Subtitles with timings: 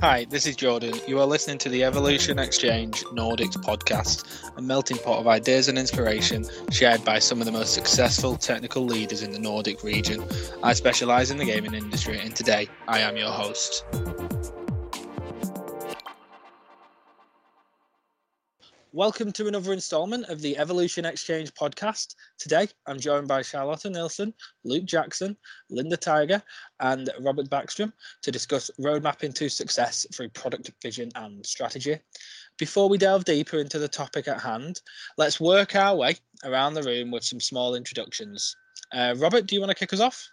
[0.00, 0.94] Hi, this is Jordan.
[1.06, 4.24] You are listening to the Evolution Exchange Nordics podcast,
[4.56, 8.84] a melting pot of ideas and inspiration shared by some of the most successful technical
[8.84, 10.22] leaders in the Nordic region.
[10.62, 13.84] I specialise in the gaming industry, and today I am your host.
[18.94, 22.14] Welcome to another installment of the Evolution Exchange podcast.
[22.38, 24.32] Today, I'm joined by Charlotta Nilsson,
[24.62, 25.36] Luke Jackson,
[25.68, 26.40] Linda Tiger,
[26.78, 31.98] and Robert Backstrom to discuss roadmapping to success through product vision and strategy.
[32.56, 34.80] Before we delve deeper into the topic at hand,
[35.18, 36.14] let's work our way
[36.44, 38.54] around the room with some small introductions.
[38.92, 40.30] Uh, Robert, do you want to kick us off?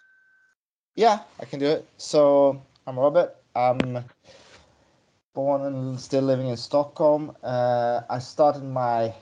[0.94, 1.84] Yeah, I can do it.
[1.96, 3.34] So, I'm Robert.
[5.34, 7.34] Born and still living in Stockholm.
[7.42, 9.14] Uh, I started my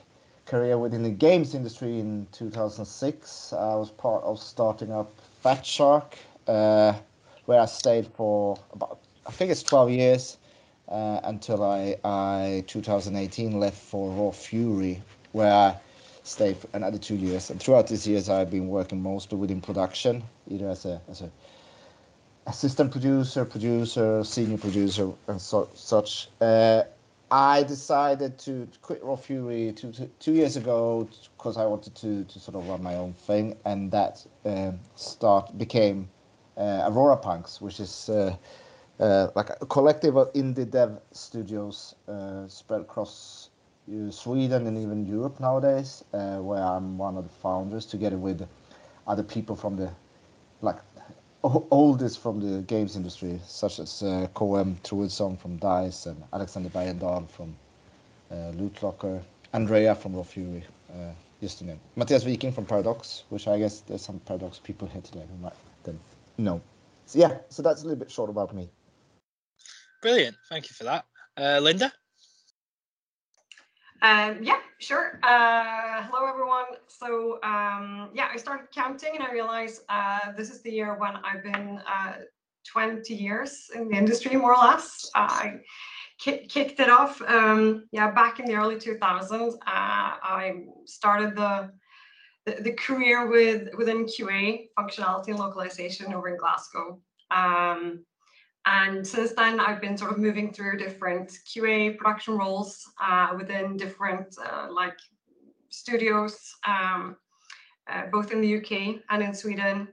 [0.45, 3.53] career within the games industry in 2006.
[3.53, 5.09] I was part of starting up
[5.41, 6.15] Fatshark,
[6.49, 6.95] uh,
[7.45, 10.37] where I stayed for about, I think it's 12 years,
[10.89, 15.77] uh, until I, I 2018 left for Raw Fury, where I
[16.23, 17.49] stayed for another two years.
[17.49, 21.31] And throughout these years, I've been working mostly within production, either as a as a
[22.47, 26.29] assistant producer, producer, senior producer, and so, such.
[26.39, 26.83] Uh,
[27.31, 32.25] I decided to quit Raw Fury two, two, two years ago because I wanted to,
[32.25, 36.09] to sort of run my own thing, and that um, start became
[36.57, 38.35] uh, Aurora Punks, which is uh,
[38.99, 43.49] uh, like a collective of indie dev studios uh, spread across
[43.89, 48.45] uh, Sweden and even Europe nowadays, uh, where I'm one of the founders, together with
[49.07, 49.89] other people from the
[50.61, 50.77] like
[51.43, 57.29] oldest from the games industry, such as uh, KM Troedsson from DICE and Alexander Bergendahl
[57.29, 57.55] from
[58.31, 59.21] uh, LootLocker,
[59.53, 61.79] Andrea from Raw Fury, uh, just to name.
[61.95, 65.53] Matthias Viking from Paradox, which I guess there's some Paradox people here today who might
[65.83, 65.99] then
[66.37, 66.61] know.
[67.05, 68.69] So yeah, so that's a little bit short about me.
[70.01, 71.05] Brilliant, thank you for that.
[71.37, 71.91] Uh, Linda?
[74.03, 75.19] Um, yeah, sure.
[75.21, 76.65] Uh, hello, everyone.
[76.87, 81.17] So um, yeah, I started counting and I realized uh, this is the year when
[81.17, 82.13] I've been uh,
[82.67, 85.07] 20 years in the industry, more or less.
[85.13, 85.59] I
[86.19, 89.53] ki- kicked it off, um, yeah, back in the early 2000s.
[89.53, 91.71] Uh, I started the,
[92.47, 96.99] the, the career with within QA functionality and localization over in Glasgow.
[97.29, 98.03] Um,
[98.65, 103.75] and since then, I've been sort of moving through different QA production roles uh, within
[103.75, 104.97] different uh, like
[105.69, 107.15] studios, um,
[107.89, 109.87] uh, both in the UK and in Sweden.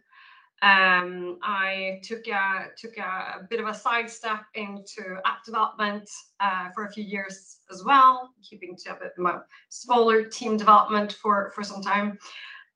[0.61, 6.85] Um, I took a took a, bit of a sidestep into app development uh, for
[6.85, 11.63] a few years as well, keeping to a bit more smaller team development for for
[11.63, 12.19] some time.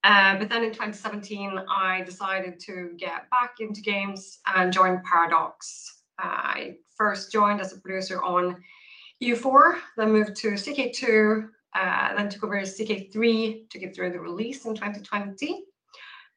[0.05, 6.03] Uh, but then in 2017, I decided to get back into games and join Paradox.
[6.21, 8.63] Uh, I first joined as a producer on
[9.23, 14.67] EU4, then moved to CK2, uh, then took over CK3 to get through the release
[14.67, 15.65] in 2020.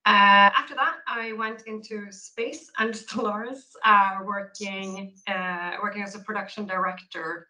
[0.07, 5.13] Uh, after that, I went into space and Stellaris, uh, working
[5.81, 7.47] working as a production director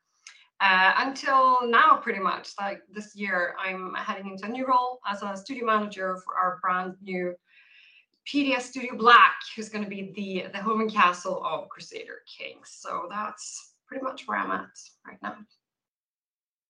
[0.65, 5.21] uh, until now, pretty much like this year, I'm heading into a new role as
[5.21, 7.35] a studio manager for our brand new
[8.27, 12.69] PDS Studio Black, who's going to be the the home and castle of Crusader Kings.
[12.79, 14.69] So that's pretty much where I'm at
[15.05, 15.35] right now.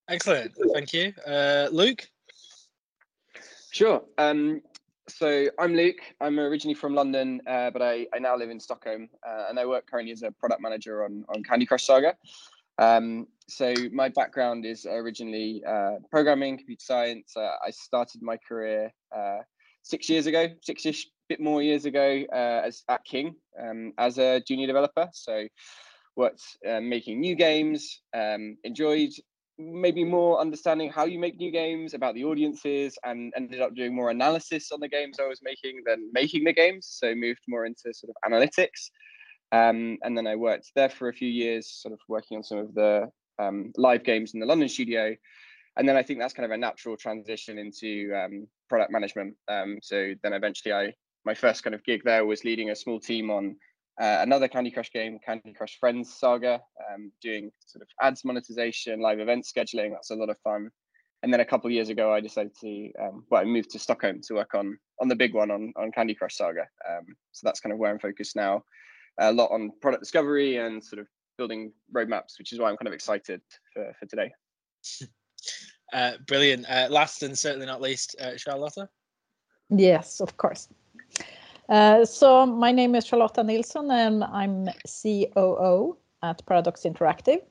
[0.10, 2.06] Excellent, thank you, uh, Luke.
[3.72, 4.04] Sure.
[4.18, 4.62] Um,
[5.08, 6.02] so I'm Luke.
[6.20, 9.66] I'm originally from London, uh, but I, I now live in Stockholm, uh, and I
[9.66, 12.18] work currently as a product manager on on Candy Crush Saga.
[12.78, 17.34] Um, so my background is originally uh, programming, computer science.
[17.36, 19.40] Uh, I started my career uh,
[19.84, 24.42] six years ago, six-ish, bit more years ago, uh, as at King um, as a
[24.48, 25.10] junior developer.
[25.14, 25.48] So
[26.16, 29.12] worked uh, making new games, um, enjoyed
[29.58, 33.96] maybe more understanding how you make new games about the audiences and ended up doing
[33.96, 36.88] more analysis on the games I was making than making the games.
[37.00, 38.90] So moved more into sort of analytics.
[39.52, 42.58] Um, and then I worked there for a few years, sort of working on some
[42.58, 43.10] of the
[43.40, 45.16] um, live games in the London studio.
[45.78, 49.36] And then I think that's kind of a natural transition into um, product management.
[49.48, 50.94] Um, so then eventually, I
[51.26, 53.56] my first kind of gig there was leading a small team on
[54.00, 56.62] uh, another Candy Crush game, Candy Crush Friends Saga,
[56.94, 59.92] um, doing sort of ads monetization, live event scheduling.
[59.92, 60.70] That's a lot of fun.
[61.24, 64.22] And then a couple years ago, I decided to um, well, I moved to Stockholm
[64.28, 66.68] to work on on the big one on on Candy Crush Saga.
[67.32, 68.64] so that's kind of where I'm focused now
[69.20, 72.88] a lot on product discovery and sort of building roadmaps, which is why I'm kind
[72.88, 73.42] of excited
[73.74, 74.32] for, for today.
[75.94, 76.66] Uh, brilliant.
[76.68, 78.90] Uh, last and certainly not least, uh, Charlotta.
[79.70, 80.68] Yes, of course.
[81.70, 87.42] Uh, so my name is Charlotta Nilsson and I'm COO at Paradox Interactive.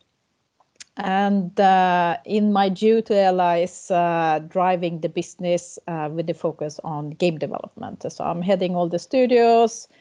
[0.97, 7.11] And uh, in my duty is uh, driving the business uh, with the focus on
[7.11, 8.05] game development.
[8.13, 9.95] So I'm heading all the studios, uh,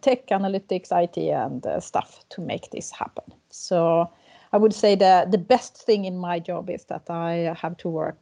[0.00, 3.24] tech, analytics, IT, and uh, stuff to make this happen.
[3.50, 4.10] So
[4.52, 7.88] I would say the the best thing in my job is that I have to
[7.88, 8.18] work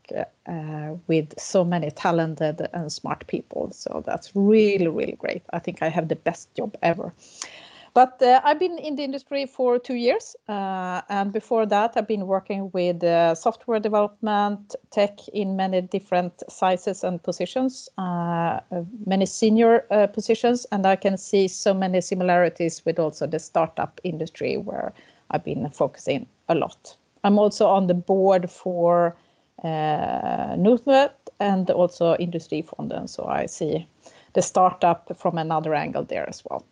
[0.46, 3.72] uh, with so many talented and smart people.
[3.72, 5.42] So that's really really great.
[5.52, 7.12] I think I have the best job ever.
[7.98, 12.06] But uh, I've been in the industry for two years, uh, and before that, I've
[12.06, 18.60] been working with uh, software development, tech in many different sizes and positions, uh,
[19.04, 24.00] many senior uh, positions, and I can see so many similarities with also the startup
[24.04, 24.92] industry where
[25.32, 26.96] I've been focusing a lot.
[27.24, 29.16] I'm also on the board for
[29.64, 30.54] uh,
[31.40, 33.88] and also Industry Industrifonden, so I see
[34.34, 36.64] the startup from another angle there as well.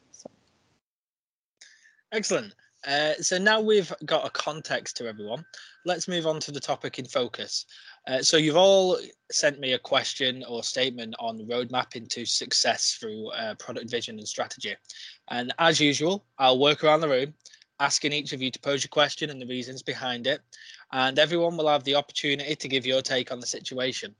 [2.12, 2.54] Excellent.
[2.86, 5.44] Uh, so now we've got a context to everyone.
[5.84, 7.66] Let's move on to the topic in focus.
[8.06, 8.98] Uh, so you've all
[9.32, 14.28] sent me a question or statement on roadmap into success through uh, product vision and
[14.28, 14.76] strategy.
[15.28, 17.34] And as usual, I'll work around the room
[17.80, 20.40] asking each of you to pose your question and the reasons behind it.
[20.92, 24.14] And everyone will have the opportunity to give your take on the situation.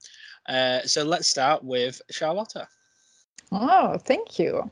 [0.47, 2.67] Uh, so let's start with Charlotta.
[3.51, 4.69] Oh, thank you.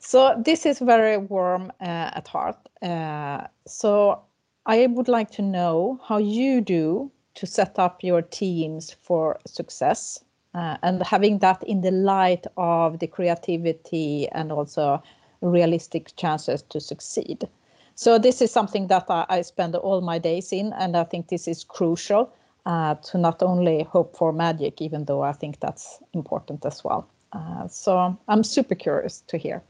[0.00, 2.56] So this is very warm uh, at heart.
[2.82, 4.22] Uh, so
[4.64, 10.24] I would like to know how you do to set up your teams for success
[10.54, 15.02] uh, and having that in the light of the creativity and also
[15.42, 17.46] realistic chances to succeed.
[17.94, 21.28] So this is something that I, I spend all my days in, and I think
[21.28, 22.32] this is crucial
[22.64, 27.06] uh, to not only hope for magic, even though I think that's important as well.
[27.32, 29.62] Uh, so I'm super curious to hear.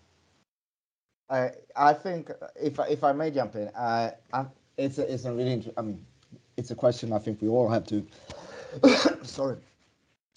[1.31, 2.31] I think
[2.61, 4.45] if if I may jump in, uh, I,
[4.77, 6.05] it's a, it's a really I mean
[6.57, 8.07] it's a question I think we all have to.
[9.23, 9.57] sorry,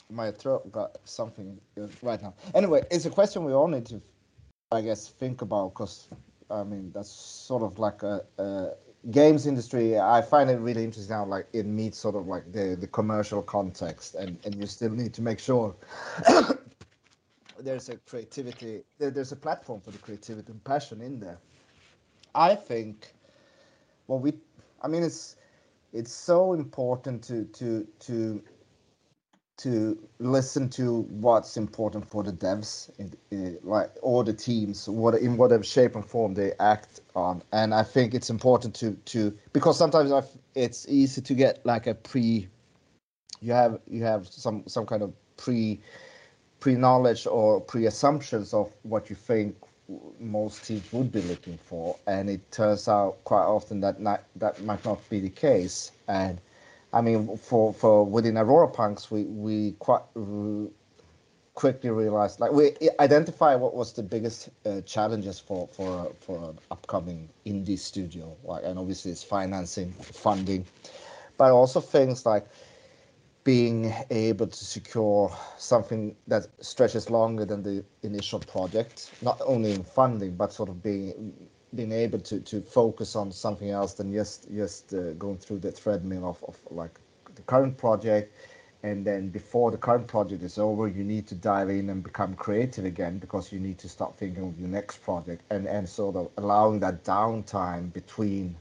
[0.09, 1.59] my throat got something
[2.01, 2.33] right now.
[2.53, 4.01] Anyway, it's a question we all need to,
[4.71, 6.07] I guess, think about because
[6.49, 8.69] I mean, that's sort of like a, a,
[9.11, 9.99] games industry.
[9.99, 13.41] I find it really interesting how like it meets sort of like the the commercial
[13.41, 15.75] context, and and you still need to make sure
[17.59, 21.37] there's a creativity, there's a platform for the creativity and passion in there.
[22.35, 23.13] I think,
[24.07, 24.33] well, we,
[24.81, 25.35] I mean, it's
[25.93, 28.43] it's so important to to to
[29.57, 35.13] to listen to what's important for the devs in, in, like or the teams what
[35.13, 39.31] in whatever shape and form they act on and i think it's important to to
[39.53, 42.47] because sometimes I've, it's easy to get like a pre
[43.41, 45.79] you have you have some some kind of pre
[46.63, 49.53] pre knowledge or pre assumptions of what you think
[50.17, 51.97] most teams would be looking for.
[52.07, 55.91] And it turns out quite often that not, that might not be the case.
[56.07, 56.39] And
[56.93, 60.03] I mean, for for within Aurora Punks, we we quite
[61.53, 62.71] quickly realized, like we
[63.01, 68.63] identify what was the biggest uh, challenges for for for an upcoming indie studio, like,
[68.63, 70.65] and obviously it's financing, funding,
[71.37, 72.47] but also things like
[73.43, 79.83] being able to secure something that stretches longer than the initial project, not only in
[79.83, 81.33] funding, but sort of being
[81.75, 85.71] being able to to focus on something else than just just uh, going through the
[85.71, 86.99] treadmill of, of like
[87.35, 88.33] the current project.
[88.83, 92.35] And then before the current project is over you need to dive in and become
[92.35, 96.15] creative again because you need to start thinking of your next project and and sort
[96.17, 98.55] of allowing that downtime between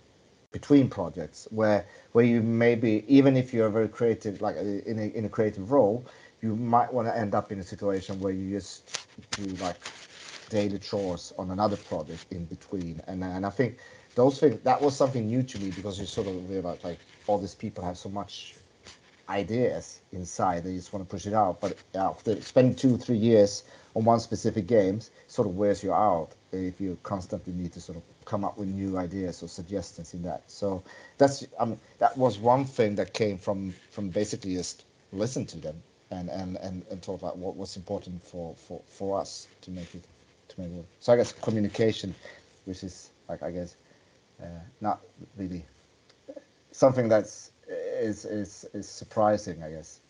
[0.52, 5.06] between projects where where you maybe even if you're very creative like uh, in a,
[5.16, 6.04] in a creative role
[6.42, 9.76] you might want to end up in a situation where you just do like
[10.52, 13.00] daily chores on another project in between.
[13.06, 13.78] And and I think
[14.14, 17.38] those things that was something new to me because you sort of realize like all
[17.38, 18.56] these people have so much
[19.28, 21.60] ideas inside they just want to push it out.
[21.60, 23.64] But after spending two three years
[23.94, 27.98] on one specific game, sort of wears you out if you constantly need to sort
[27.98, 30.42] of come up with new ideas or suggestions in that.
[30.50, 30.82] So
[31.18, 35.82] that's um that was one thing that came from from basically just listen to them
[36.10, 39.94] and and and, and talk about what was important for for for us to make
[39.94, 40.04] it
[40.48, 40.86] to make work.
[41.00, 42.14] So I guess communication,
[42.64, 43.76] which is like I guess
[44.42, 44.46] uh,
[44.80, 45.00] not
[45.36, 45.64] really
[46.72, 47.52] something that's
[48.02, 49.62] is is is surprising.
[49.62, 50.00] I guess.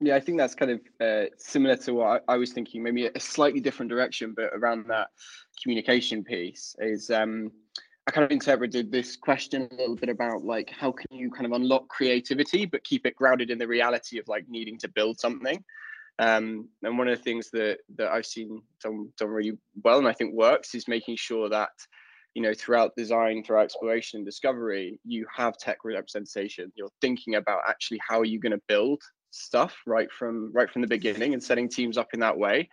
[0.00, 2.82] Yeah, I think that's kind of uh, similar to what I, I, was thinking.
[2.82, 5.08] Maybe a slightly different direction, but around that
[5.62, 7.10] communication piece is.
[7.10, 7.52] Um,
[8.06, 11.46] I kind of interpreted this question a little bit about like how can you kind
[11.46, 15.18] of unlock creativity but keep it grounded in the reality of like needing to build
[15.18, 15.64] something.
[16.18, 20.06] Um, and one of the things that that I've seen done done really well, and
[20.06, 21.70] I think works, is making sure that
[22.34, 26.72] you know throughout design, throughout exploration and discovery, you have tech representation.
[26.74, 30.82] You're thinking about actually how are you going to build stuff right from right from
[30.82, 32.68] the beginning and setting teams up in that way,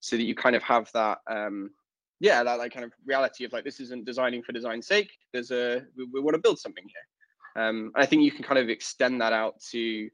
[0.00, 1.18] so that you kind of have that.
[1.30, 1.70] Um,
[2.18, 5.10] yeah, that like kind of reality of like this isn't designing for design's sake.
[5.32, 7.64] There's a we, we want to build something here.
[7.64, 10.10] Um, I think you can kind of extend that out to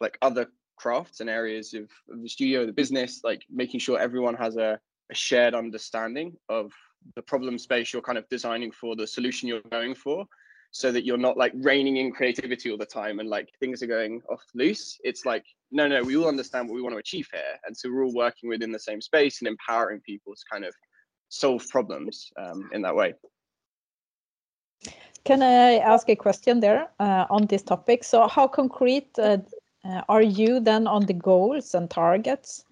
[0.00, 4.34] like other crafts and areas of, of the studio, the business, like making sure everyone
[4.34, 4.78] has a,
[5.10, 6.72] a shared understanding of
[7.14, 10.26] the problem space you're kind of designing for, the solution you're going for,
[10.70, 13.86] so that you're not like reining in creativity all the time and like things are
[13.86, 14.98] going off loose.
[15.04, 17.56] It's like, no, no, we all understand what we want to achieve here.
[17.66, 20.74] And so we're all working within the same space and empowering people to kind of
[21.28, 23.14] solve problems um, in that way.
[25.24, 28.04] Can I ask a question there uh, on this topic?
[28.04, 29.38] So, how concrete uh,
[29.84, 32.65] uh, are you then on the goals and targets?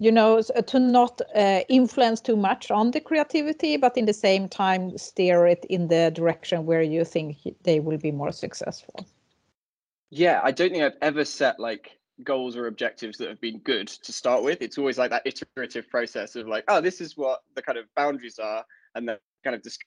[0.00, 4.48] You know, to not uh, influence too much on the creativity, but in the same
[4.48, 9.06] time steer it in the direction where you think they will be more successful.
[10.10, 13.88] Yeah, I don't think I've ever set like goals or objectives that have been good
[13.88, 14.62] to start with.
[14.62, 17.86] It's always like that iterative process of like, oh, this is what the kind of
[17.96, 18.64] boundaries are,
[18.94, 19.84] and then kind of discuss.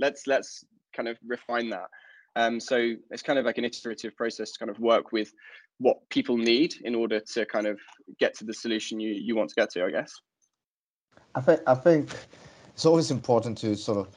[0.00, 0.64] Let's let's
[0.94, 1.88] kind of refine that.
[2.36, 5.32] Um, so it's kind of like an iterative process to kind of work with
[5.78, 7.78] what people need in order to kind of
[8.18, 10.12] get to the solution you, you want to get to, I guess.
[11.34, 12.10] I think I think
[12.74, 14.08] it's always important to sort of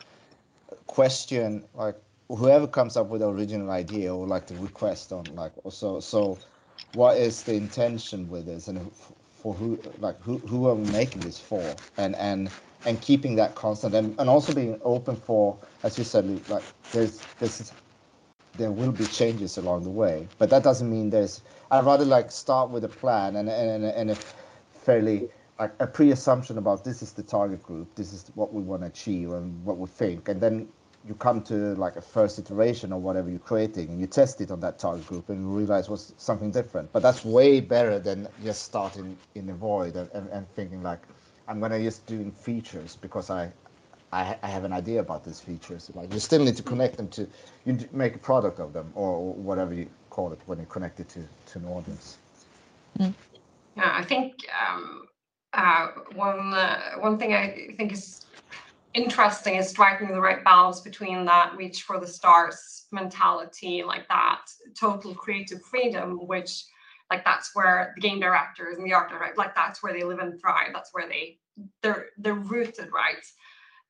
[0.87, 1.95] question like
[2.29, 6.37] whoever comes up with the original idea or like the request on like so so
[6.93, 8.91] what is the intention with this and
[9.41, 12.49] for who like who, who are we making this for and and
[12.85, 17.21] and keeping that constant and, and also being open for as you said like there's
[17.39, 17.71] this
[18.61, 20.27] there will be changes along the way.
[20.37, 21.41] But that doesn't mean there's.
[21.71, 24.17] I'd rather like start with a plan and and and a
[24.85, 28.81] fairly like a pre-assumption about this is the target group, this is what we want
[28.81, 30.67] to achieve and what we think, and then
[31.07, 34.51] you come to like a first iteration or whatever you're creating and you test it
[34.51, 36.91] on that target group and you realize was something different.
[36.91, 41.01] But that's way better than just starting in the void and, and, and thinking like
[41.47, 43.51] I'm gonna just doing features because I
[44.13, 45.89] I, I have an idea about these features.
[45.93, 47.27] Like you still need to connect them to,
[47.65, 51.09] you make a product of them or whatever you call it when you connect it
[51.09, 52.17] to, to an audience.
[52.99, 53.13] Mm.
[53.77, 54.33] Yeah, I think
[54.67, 55.03] um,
[55.53, 58.25] uh, one uh, one thing I think is
[58.93, 64.41] interesting is striking the right balance between that reach for the stars mentality, like that
[64.77, 66.65] total creative freedom, which
[67.09, 70.19] like that's where the game directors and the art director, like that's where they live
[70.19, 70.69] and thrive.
[70.73, 71.37] That's where they
[71.81, 73.23] they're they're rooted, right?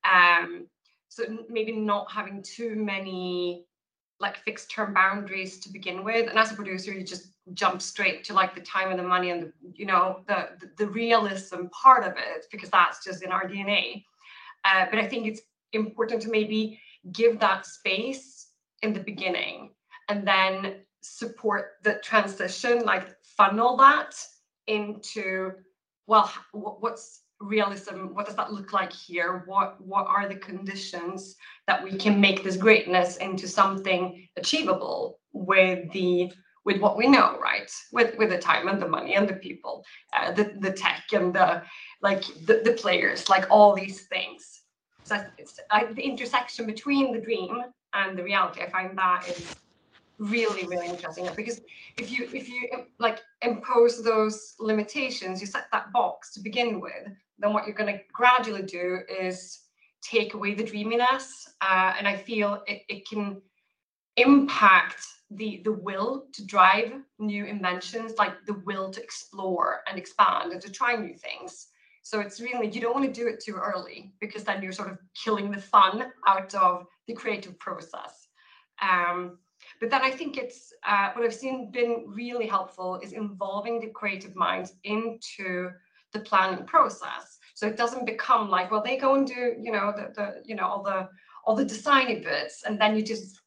[0.09, 0.67] Um,
[1.09, 3.65] so maybe not having too many
[4.19, 6.29] like fixed term boundaries to begin with.
[6.29, 9.31] And as a producer, you just jump straight to like the time and the money
[9.31, 13.31] and the, you know, the, the, the realism part of it, because that's just in
[13.31, 14.05] our DNA.
[14.63, 15.41] Uh, but I think it's
[15.73, 16.79] important to maybe
[17.11, 18.47] give that space
[18.83, 19.71] in the beginning
[20.07, 24.15] and then support the transition, like funnel that
[24.67, 25.51] into,
[26.05, 29.43] well, what's realism what does that look like here?
[29.45, 31.35] What what are the conditions
[31.67, 36.31] that we can make this greatness into something achievable with the
[36.63, 37.71] with what we know right?
[37.91, 39.83] With with the time and the money and the people
[40.13, 41.63] uh, the the tech and the
[42.01, 44.61] like the, the players like all these things.
[45.03, 49.55] So it's I, the intersection between the dream and the reality i find that is
[50.21, 51.61] really really interesting because
[51.97, 57.07] if you if you like impose those limitations you set that box to begin with
[57.39, 59.61] then what you're going to gradually do is
[60.03, 63.41] take away the dreaminess uh, and i feel it, it can
[64.17, 70.51] impact the the will to drive new inventions like the will to explore and expand
[70.51, 71.67] and to try new things.
[72.03, 74.91] So it's really you don't want to do it too early because then you're sort
[74.91, 78.27] of killing the fun out of the creative process.
[78.81, 79.37] Um,
[79.81, 83.87] but then I think it's uh, what I've seen been really helpful is involving the
[83.87, 85.71] creative minds into
[86.13, 87.39] the planning process.
[87.55, 90.55] So it doesn't become like, well, they go and do, you know, the, the you
[90.55, 91.09] know, all the
[91.45, 93.41] all the designy bits, and then you just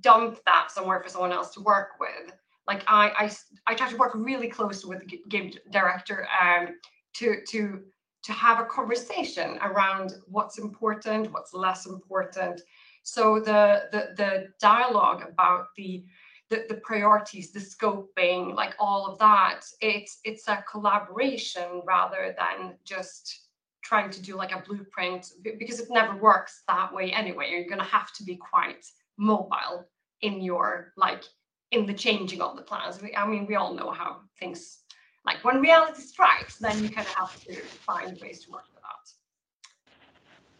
[0.00, 2.32] dump that somewhere for someone else to work with.
[2.66, 3.30] Like I
[3.66, 6.74] I, I try to work really close with the game director um,
[7.14, 7.82] to to
[8.24, 12.60] to have a conversation around what's important, what's less important,
[13.06, 16.04] so the, the, the dialogue about the,
[16.50, 22.74] the, the priorities, the scoping, like all of that, it's, it's a collaboration rather than
[22.84, 23.42] just
[23.84, 27.48] trying to do like a blueprint because it never works that way anyway.
[27.48, 28.84] You're going to have to be quite
[29.16, 29.86] mobile
[30.22, 31.22] in your like
[31.70, 32.98] in the changing of the plans.
[33.16, 34.80] I mean, we all know how things
[35.24, 38.64] like when reality strikes, then you kind of have to find ways to work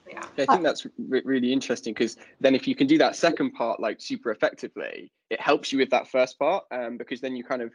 [0.08, 0.24] Yeah.
[0.38, 3.80] I think that's re- really interesting because then if you can do that second part
[3.80, 7.62] like super effectively, it helps you with that first part um, because then you kind
[7.62, 7.72] of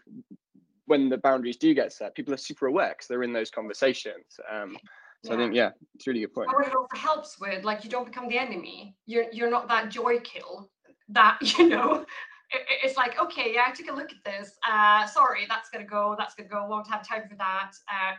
[0.86, 4.40] when the boundaries do get set, people are super aware because they're in those conversations.
[4.52, 4.78] Um,
[5.24, 5.34] so yeah.
[5.34, 6.50] I think yeah, it's really good point.
[6.50, 8.96] It also helps with like you don't become the enemy.
[9.06, 10.70] You're you're not that joy kill
[11.10, 12.06] that you know
[12.84, 14.58] it's like, okay, yeah, I took a look at this.
[14.70, 16.16] Uh, sorry, that's gonna go.
[16.18, 16.66] That's gonna go.
[16.68, 17.72] Won't have time for that.
[17.90, 18.16] Uh,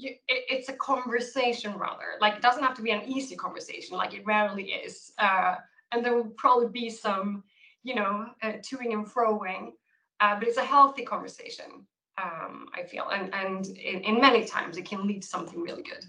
[0.00, 2.10] you, it, it's a conversation rather.
[2.20, 3.96] Like it doesn't have to be an easy conversation.
[3.96, 5.12] Like it rarely is.
[5.18, 5.56] Uh,
[5.92, 7.44] and there will probably be some,
[7.82, 9.72] you know, uh, toing and froing.
[10.20, 11.86] Uh, but it's a healthy conversation.
[12.22, 15.82] Um, I feel, and and in, in many times it can lead to something really
[15.82, 16.04] good.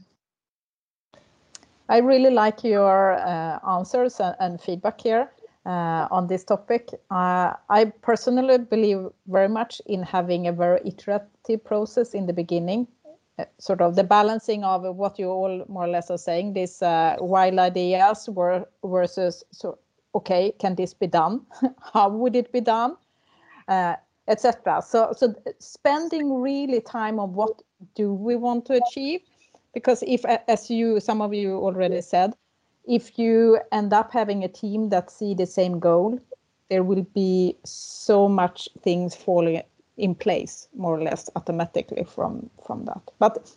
[1.87, 5.29] I really like your uh, answers and, and, feedback here
[5.65, 6.89] uh, on this topic.
[7.09, 12.87] Uh, I personally believe very much in having a very iterative process in the beginning,
[13.57, 17.17] sort of the balancing of what you all more or less are saying, these uh,
[17.19, 19.77] wild ideas were, versus, so,
[20.15, 21.41] okay, can this be done?
[21.93, 22.95] How would it be done?
[23.67, 23.95] Uh,
[24.27, 24.81] Etc.
[24.81, 27.61] So, so spending really time on what
[27.95, 29.21] do we want to achieve,
[29.73, 32.33] because if, as you, some of you already said,
[32.87, 36.19] if you end up having a team that see the same goal,
[36.69, 39.61] there will be so much things falling
[39.97, 43.01] in place more or less automatically from from that.
[43.19, 43.55] But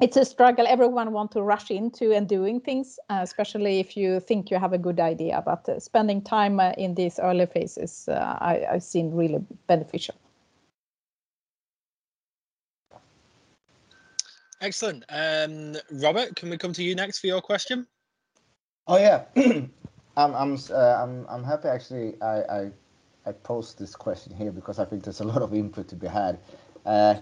[0.00, 0.66] it's a struggle.
[0.68, 4.72] Everyone want to rush into and doing things, uh, especially if you think you have
[4.72, 5.42] a good idea.
[5.44, 10.14] But uh, spending time uh, in these early phases, uh, I, I've seen really beneficial.
[14.60, 15.04] Excellent.
[15.08, 17.86] Um, Robert, can we come to you next for your question?
[18.86, 22.20] Oh yeah, I'm I'm uh, I'm I'm happy actually.
[22.22, 22.70] I, I
[23.28, 26.06] I post this question here because I think there's a lot of input to be
[26.06, 26.38] had.
[26.86, 27.16] Uh,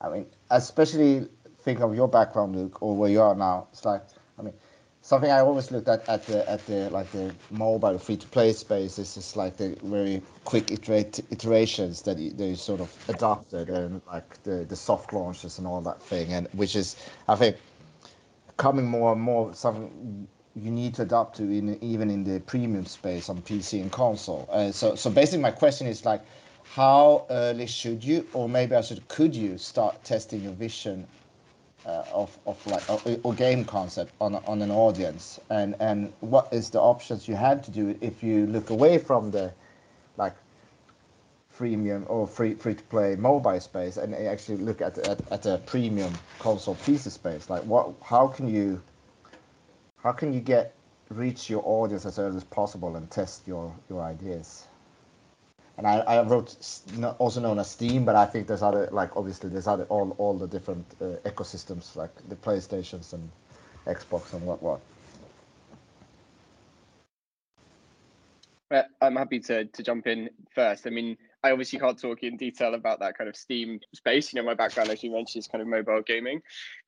[0.00, 1.28] I mean, especially
[1.62, 3.68] think of your background, Luke, or where you are now.
[3.72, 4.02] It's like,
[4.38, 4.52] I mean,
[5.00, 8.52] something I always looked at at the at the like the mobile free to play
[8.52, 14.02] space is just like the very quick iterate, iterations that they sort of adopted and
[14.06, 16.96] like the the soft launches and all that thing, and which is
[17.28, 17.56] I think
[18.58, 22.84] coming more and more something you need to adapt to in even in the premium
[22.84, 24.48] space on PC and console.
[24.50, 26.22] Uh, so so basically my question is like
[26.64, 31.06] how early should you or maybe I should could you start testing your vision
[31.86, 36.52] uh, of, of like a, a, game concept on, on an audience and and what
[36.52, 39.50] is the options you had to do if you look away from the
[40.18, 40.34] like
[41.56, 45.58] freemium or free free to play mobile space and actually look at, at at a
[45.64, 48.80] premium console PC space like what how can you
[50.02, 50.74] how can you get
[51.10, 54.66] reach your audience as early as possible and test your your ideas?
[55.76, 56.56] And I, I wrote
[57.18, 60.36] also known as steam but i think there's other like obviously there's other all all
[60.36, 63.30] the different uh, ecosystems like the playstations and
[63.86, 64.80] xbox and what what.
[69.00, 70.86] I'm happy to to jump in first.
[70.86, 74.32] I mean I obviously can't talk in detail about that kind of Steam space.
[74.32, 76.40] You know, my background, as you mentioned, is kind of mobile gaming,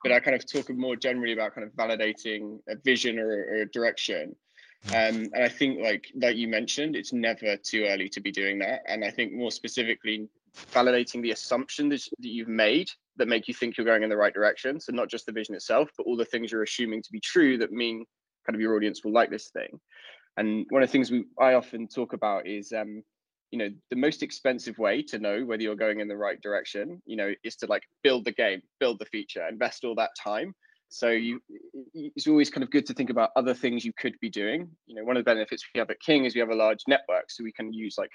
[0.02, 3.54] but I kind of talk more generally about kind of validating a vision or, or
[3.62, 4.36] a direction.
[4.88, 8.58] Um, and I think, like like you mentioned, it's never too early to be doing
[8.58, 8.82] that.
[8.86, 10.28] And I think more specifically,
[10.72, 14.34] validating the assumptions that you've made that make you think you're going in the right
[14.34, 14.80] direction.
[14.80, 17.58] So not just the vision itself, but all the things you're assuming to be true
[17.58, 18.04] that mean
[18.46, 19.80] kind of your audience will like this thing.
[20.36, 23.02] And one of the things we I often talk about is um,
[23.52, 27.00] you know the most expensive way to know whether you're going in the right direction
[27.04, 30.52] you know is to like build the game build the feature invest all that time.
[30.88, 31.40] So you
[31.94, 34.68] it's always kind of good to think about other things you could be doing.
[34.86, 36.80] You know one of the benefits we have at king is we have a large
[36.88, 38.10] network so we can use like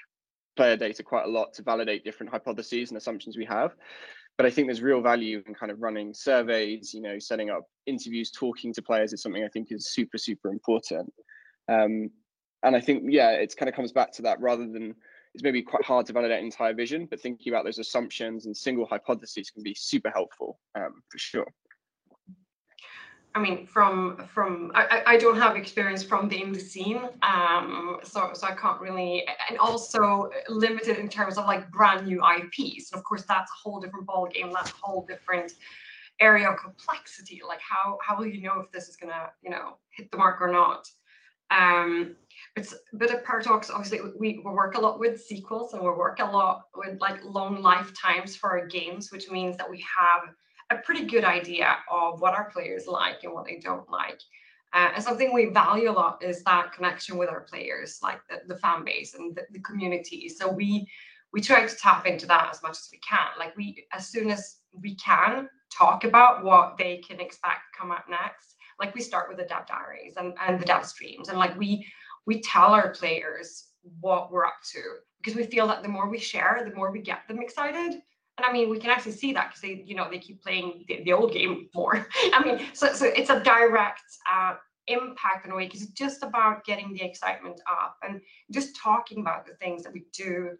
[0.56, 3.76] player data quite a lot to validate different hypotheses and assumptions we have.
[4.38, 7.64] But i think there's real value in kind of running surveys you know setting up
[7.86, 11.14] interviews talking to players is something i think is super super important.
[11.70, 12.10] Um,
[12.64, 14.96] and i think yeah it kind of comes back to that rather than
[15.38, 18.88] it's maybe quite hard to validate entire vision, but thinking about those assumptions and single
[18.88, 21.46] hypotheses can be super helpful um, for sure.
[23.36, 28.32] I mean, from from I, I don't have experience from the indie scene, um, so
[28.34, 32.92] so I can't really, and also limited in terms of like brand new IPs.
[32.92, 34.52] And of course, that's a whole different ball game.
[34.52, 35.54] That's a whole different
[36.20, 37.42] area of complexity.
[37.48, 40.42] Like how how will you know if this is gonna you know hit the mark
[40.42, 40.90] or not?
[41.52, 42.16] Um,
[42.56, 46.20] it's but at Paradox, obviously, we, we work a lot with sequels and we work
[46.20, 50.34] a lot with like long lifetimes for our games, which means that we have
[50.70, 54.20] a pretty good idea of what our players like and what they don't like.
[54.74, 58.54] Uh, and something we value a lot is that connection with our players, like the,
[58.54, 60.28] the fan base and the, the community.
[60.28, 60.88] So we
[61.34, 63.28] we try to tap into that as much as we can.
[63.38, 68.06] Like we, as soon as we can, talk about what they can expect come up
[68.10, 68.56] next.
[68.80, 71.88] Like we start with the dev diaries and, and the dev streams, and like we
[72.26, 73.68] we tell our players
[74.02, 74.82] what we're up to
[75.18, 78.02] because we feel that the more we share, the more we get them excited.
[78.38, 80.86] And I mean, we can actually see that because they, you know, they keep playing
[80.88, 82.06] the, the old game more.
[82.34, 84.56] I mean, so so it's a direct uh,
[84.88, 89.20] impact in a way because it's just about getting the excitement up and just talking
[89.20, 90.52] about the things that we do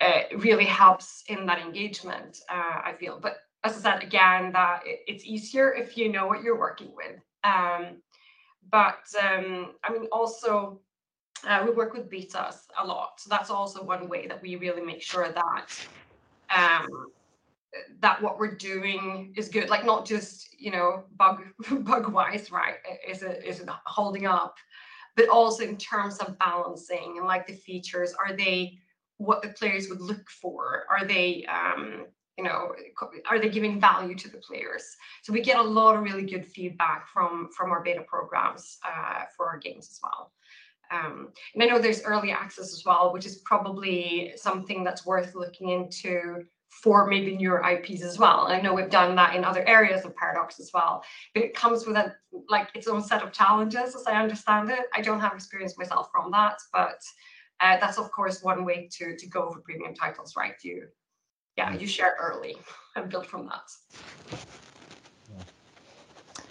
[0.00, 4.80] uh, really helps in that engagement uh, i feel but as i said again that
[4.84, 7.16] it's easier if you know what you're working with.
[7.44, 8.02] Um,
[8.70, 10.80] but um, i mean also
[11.46, 14.82] uh, we work with betas a lot so that's also one way that we really
[14.82, 15.66] make sure that
[16.54, 17.06] um,
[18.00, 21.42] that what we're doing is good like not just you know bug
[21.84, 24.56] bug wise right is it is it holding up
[25.16, 28.78] but also in terms of balancing and like the features are they
[29.18, 30.84] what the players would look for?
[30.88, 32.06] Are they um
[32.38, 32.72] you know
[33.28, 36.46] are they giving value to the players so we get a lot of really good
[36.46, 40.32] feedback from from our beta programs uh, for our games as well
[40.90, 45.34] um, and i know there's early access as well which is probably something that's worth
[45.34, 48.46] looking into for maybe newer IPs as well.
[48.46, 51.02] I know we've done that in other areas of Paradox as well,
[51.34, 52.14] but it comes with a
[52.50, 54.80] like its own set of challenges as I understand it.
[54.94, 57.00] I don't have experience myself from that, but
[57.60, 60.54] uh, that's of course one way to to go for premium titles, right?
[60.62, 60.88] You
[61.58, 62.56] yeah, you share early
[62.96, 63.68] and build from that.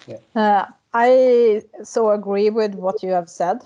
[0.06, 0.18] Yeah.
[0.36, 3.60] Uh, I so agree with what you have said.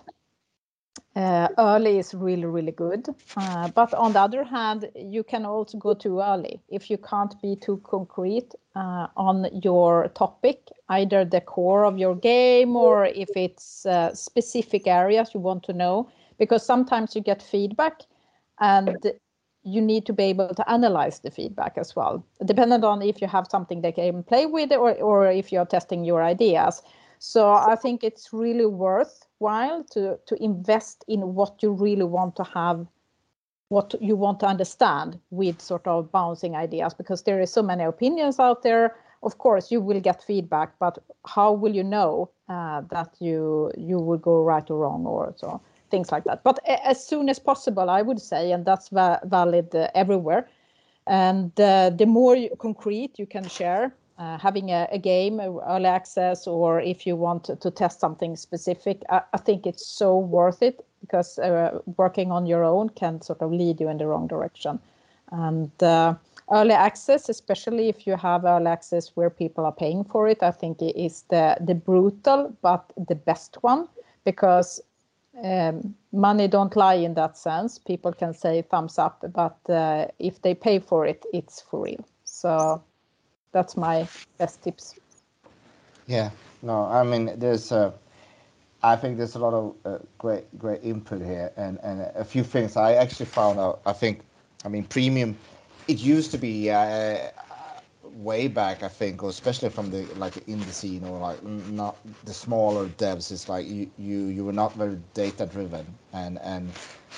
[1.15, 3.07] Uh, early is really, really good.
[3.35, 7.41] Uh, but on the other hand, you can also go too early if you can't
[7.41, 13.29] be too concrete uh, on your topic, either the core of your game or if
[13.35, 16.09] it's uh, specific areas you want to know.
[16.37, 18.01] Because sometimes you get feedback
[18.59, 19.11] and
[19.63, 23.27] you need to be able to analyze the feedback as well, depending on if you
[23.27, 26.81] have something they can play with or, or if you're testing your ideas.
[27.19, 32.43] So I think it's really worthwhile to to invest in what you really want to
[32.43, 32.87] have,
[33.69, 37.83] what you want to understand with sort of bouncing ideas because there is so many
[37.83, 38.95] opinions out there.
[39.21, 40.97] Of course, you will get feedback, but
[41.27, 45.61] how will you know uh, that you you will go right or wrong or so
[45.91, 46.43] things like that?
[46.43, 50.47] But as soon as possible, I would say, and that's va- valid uh, everywhere.
[51.07, 56.47] And uh, the more concrete you can share, uh, having a, a, game, early access,
[56.47, 60.61] or if you want to, to test something specific, I, I, think it's so worth
[60.61, 64.27] it because uh, working on your own can sort of lead you in the wrong
[64.27, 64.79] direction.
[65.31, 66.15] And uh,
[66.51, 70.51] early access, especially if you have early access where people are paying for it, I
[70.51, 73.87] think is the the brutal but the best one
[74.23, 74.81] because
[75.43, 77.77] um, money don't lie in that sense.
[77.77, 82.05] People can say thumbs up, but uh, if they pay for it, it's for real.
[82.23, 82.83] So
[83.51, 84.95] that's my best tips.
[86.07, 87.91] Yeah, no, I mean, there's, uh,
[88.83, 92.43] I think there's a lot of uh, great, great input here, and and a few
[92.43, 93.81] things I actually found out.
[93.85, 94.21] I think,
[94.65, 95.37] I mean, premium,
[95.87, 96.71] it used to be.
[96.71, 97.29] Uh,
[98.23, 101.43] way back, I think, or especially from the like in the indie scene or like
[101.43, 106.39] not the smaller devs, it's like you you you were not very data driven, and
[106.39, 106.71] and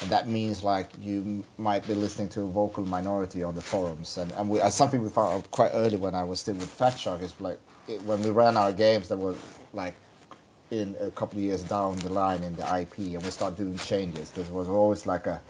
[0.10, 4.32] that means like you might be listening to a vocal minority on the forums, and
[4.34, 7.22] and we, uh, something we found out quite early when I was still with Fatshark
[7.24, 9.36] is like it, when we ran our games that were
[9.74, 9.96] like
[10.72, 13.78] in a couple of years down the line in the IP, and we start doing
[13.78, 14.32] changes.
[14.32, 15.42] There was always like a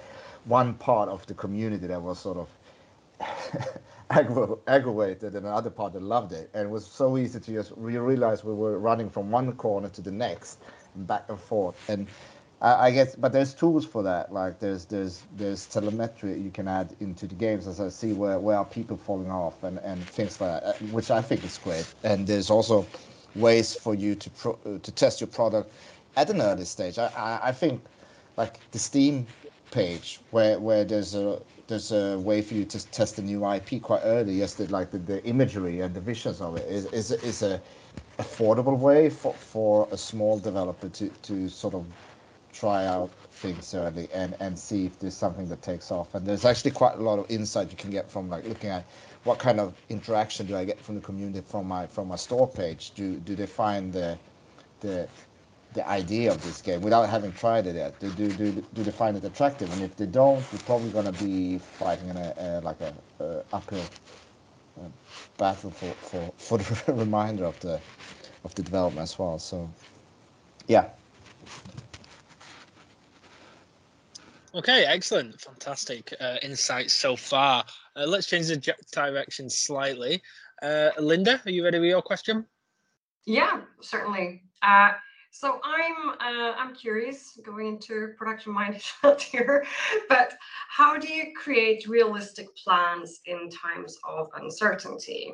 [0.46, 2.50] one part of the community that was sort of
[4.67, 6.49] aggravated and another part that loved it.
[6.54, 9.89] And it was so easy to just we realize we were running from one corner
[9.89, 10.60] to the next,
[10.95, 11.76] back and forth.
[11.89, 12.08] And
[12.62, 14.34] I, I guess, but there's tools for that.
[14.34, 18.39] Like there's there's there's telemetry you can add into the games as I see where
[18.39, 21.58] where are people falling off and and things like that, uh, which I think is
[21.58, 21.93] great.
[22.04, 22.86] And there's also
[23.36, 25.71] ways for you to pro, uh, to test your product
[26.15, 26.97] at an early stage.
[26.97, 27.82] I, I, I think
[28.38, 29.28] like the Steam
[29.74, 33.82] page where where there's a there's a way for you to test a new IP
[33.82, 34.34] quite early.
[34.34, 37.62] Yes, the, like the, the imagery and the visions of it is is, is a
[38.20, 41.86] affordable way for, for a small developer to, to sort of
[42.52, 46.14] try out things early and, and see if there's something that takes off.
[46.14, 48.86] And there's actually quite a lot of insight you can get from like looking at
[49.24, 52.48] what kind of interaction do I get from the community from my from my store
[52.48, 52.92] page.
[52.94, 54.20] Do do they find the
[54.82, 55.08] the
[55.74, 58.00] the idea of this game without having tried it yet.
[58.00, 59.72] Do, do, do, do they find it attractive?
[59.74, 62.94] And if they don't, you're probably going to be fighting in a, a like a,
[63.24, 63.86] a uphill
[64.80, 64.88] uh,
[65.38, 65.94] battle for,
[66.38, 67.80] for, for the reminder of the
[68.44, 69.40] of the development as well.
[69.40, 69.70] So,
[70.68, 70.90] yeah.
[74.56, 77.66] Okay, excellent, fantastic uh, insights so far.
[77.96, 80.22] Uh, let's change the direction slightly.
[80.62, 82.46] Uh, Linda, are you ready with your question?
[83.26, 84.44] Yeah, certainly.
[85.36, 89.65] So I'm uh, I'm curious going into production mindset here,
[90.08, 90.38] but
[90.69, 95.34] how do you create realistic plans in times of uncertainty?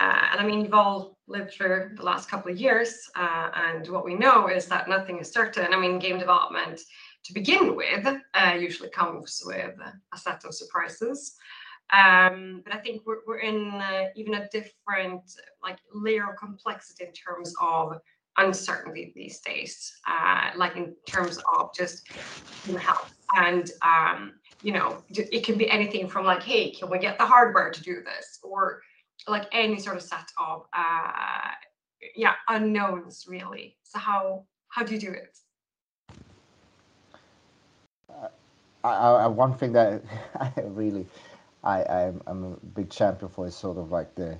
[0.00, 3.86] Uh, and I mean, you've all lived through the last couple of years, uh, and
[3.86, 5.72] what we know is that nothing is certain.
[5.72, 6.80] I mean, game development
[7.22, 8.04] to begin with
[8.34, 9.76] uh, usually comes with
[10.12, 11.36] a set of surprises.
[11.92, 15.22] Um, but I think we're, we're in uh, even a different
[15.62, 18.00] like layer of complexity in terms of
[18.38, 22.08] uncertainty these days, uh, like in terms of just
[22.78, 23.14] health.
[23.36, 27.26] And, um, you know, it can be anything from like, hey, can we get the
[27.26, 28.38] hardware to do this?
[28.42, 28.80] Or
[29.28, 31.50] like any sort of set of, uh,
[32.16, 33.76] yeah, unknowns really.
[33.82, 35.38] So how, how do you do it?
[38.08, 38.28] Uh,
[38.84, 40.02] I, I, one thing that
[40.40, 41.06] I really,
[41.64, 44.38] I, I'm, I'm a big champion for is sort of like the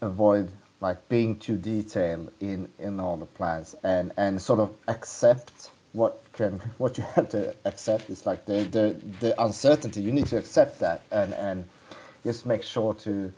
[0.00, 0.50] avoid
[0.82, 6.20] like being too detailed in in all the plans and and sort of accept what
[6.32, 8.10] can what you have to accept.
[8.10, 11.64] Is like the the the uncertainty you need to accept that and and
[12.24, 13.32] just make sure to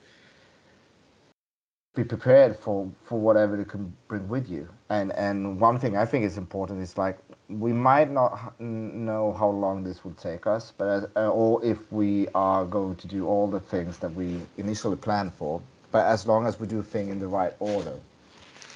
[1.94, 4.66] be prepared for for whatever it can bring with you.
[4.88, 9.50] And and one thing i think is important is like we might not know how
[9.50, 13.26] long this will take us but as, uh, or if we are going to do
[13.26, 15.60] all the things that we initially planned for
[15.94, 18.00] but as long as we do things in the right order,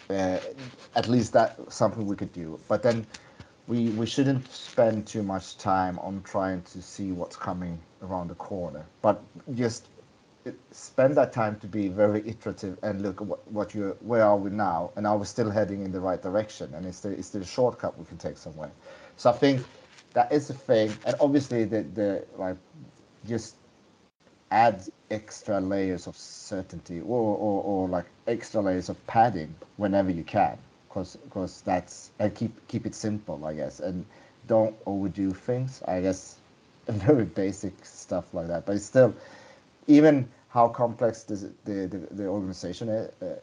[0.09, 0.39] uh,
[0.95, 2.61] at least that's something we could do.
[2.69, 3.05] But then
[3.67, 8.37] we we shouldn't spend too much time on trying to see what's coming around the
[8.37, 9.21] corner, but
[9.57, 9.89] just
[10.71, 14.51] spend that time to be very iterative and look what, what you where are we
[14.51, 14.93] now?
[14.97, 16.73] And are we still heading in the right direction?
[16.75, 18.71] And is there is there a shortcut we can take somewhere?
[19.17, 19.67] So i think
[20.15, 20.97] that is a thing.
[21.05, 22.59] And obviously the the like
[23.29, 23.58] just
[24.51, 30.25] add extra layers of certainty or, or, or like extra layers of padding whenever you
[30.25, 30.59] can
[30.89, 33.81] because because that's and keep keep it simple i guess.
[33.81, 34.05] And
[34.47, 36.37] don't overdo things i guess.
[36.89, 38.65] Very basic stuff like that.
[38.67, 39.15] But it's still
[39.87, 43.37] even how complex it, the, the the organization is uh,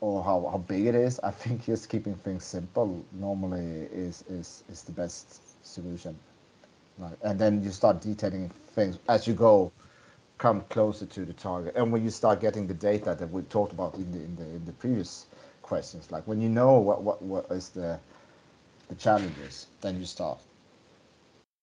[0.00, 4.64] or how, how big it is i think just keeping things simple normally is is
[4.70, 6.16] is the best solution.
[6.98, 9.72] Like, and then you start detailing things as you go
[10.38, 11.74] come closer to the target.
[11.76, 14.44] And when you start getting the data that we talked about in the in the
[14.44, 15.26] in the previous
[15.62, 17.98] questions, like when you know what what what is the
[18.88, 20.38] the challenges, then you start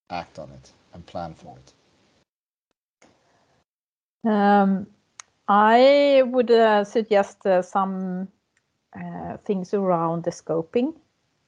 [0.10, 1.74] act on it and plan for it.
[4.30, 4.88] Um,
[5.48, 8.28] I would uh, suggest uh, some
[8.96, 10.96] uh, things around the scoping.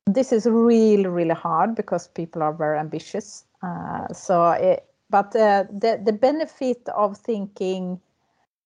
[0.05, 3.45] This is really, really hard because people are very ambitious.
[3.61, 7.99] Uh, so it, but uh, the the benefit of thinking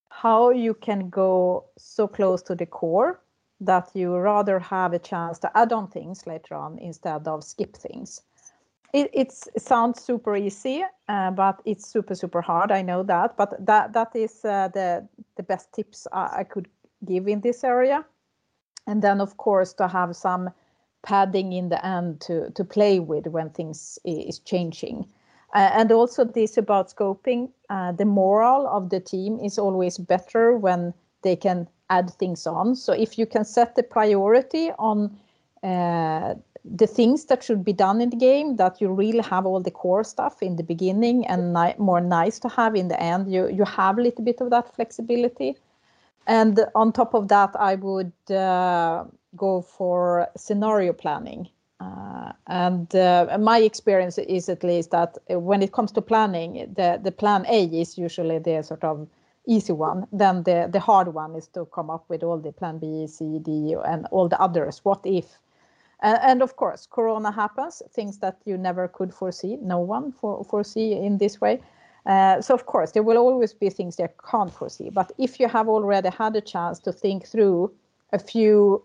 [0.09, 3.21] how you can go so close to the core
[3.61, 7.77] that you rather have a chance to add on things later on instead of skip
[7.77, 8.21] things.
[8.93, 12.71] It, sounds super easy, uh, but it's super super hard.
[12.71, 16.67] I know that, but that that is uh, the the best tips I, I could
[17.05, 18.05] give in this area.
[18.87, 20.49] And then of course to have some
[21.03, 25.07] padding in the end to to play with when things is changing.
[25.53, 30.57] Uh, and also this about scoping, uh, the moral of the team is always better
[30.57, 32.75] when they can add things on.
[32.75, 35.11] So if you can set the priority on
[35.63, 39.59] uh, the things that should be done in the game, that you really have all
[39.59, 43.31] the core stuff in the beginning and ni- more nice to have in the end,
[43.31, 45.57] you you have a little bit of that flexibility.
[46.27, 51.49] And on top of that, I would uh, go for scenario planning.
[51.81, 56.99] Uh, and uh, my experience is at least that when it comes to planning, the,
[57.01, 59.07] the plan A is usually the sort of
[59.47, 60.05] easy one.
[60.11, 63.39] Then the, the hard one is to come up with all the plan B, C,
[63.39, 64.81] D, and all the others.
[64.83, 65.25] What if?
[66.03, 69.57] And of course, Corona happens, things that you never could foresee.
[69.61, 71.61] No one for, foresee in this way.
[72.07, 74.89] Uh, so of course, there will always be things you can't foresee.
[74.89, 77.71] But if you have already had a chance to think through
[78.13, 78.83] a few,